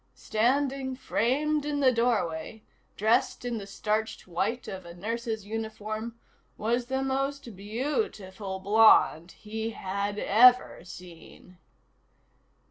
Standing 0.15 0.95
framed 0.95 1.63
in 1.63 1.79
the 1.79 1.91
doorway, 1.91 2.63
dressed 2.97 3.45
in 3.45 3.59
the 3.59 3.67
starched 3.67 4.25
white 4.25 4.67
of 4.67 4.83
a 4.83 4.95
nurse's 4.95 5.45
uniform, 5.45 6.19
was 6.57 6.87
the 6.87 7.03
most 7.03 7.55
beautiful 7.55 8.57
blonde 8.59 9.33
he 9.33 9.69
had 9.69 10.17
ever 10.17 10.83
seen. 10.83 11.59